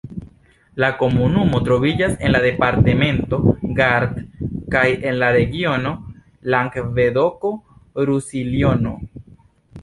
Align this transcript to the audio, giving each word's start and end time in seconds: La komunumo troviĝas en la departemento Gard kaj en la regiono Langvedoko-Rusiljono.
La 0.83 0.87
komunumo 1.01 1.57
troviĝas 1.65 2.15
en 2.27 2.31
la 2.35 2.39
departemento 2.45 3.39
Gard 3.81 4.15
kaj 4.77 4.87
en 5.11 5.19
la 5.25 5.29
regiono 5.37 5.93
Langvedoko-Rusiljono. 6.55 8.97